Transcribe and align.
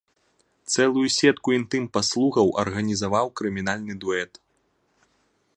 Цэлую 0.75 1.03
сетку 1.17 1.47
інтым-паслугаў 1.57 2.47
арганізаваў 2.63 3.25
крымінальны 3.41 3.93
дуэт. 4.07 4.31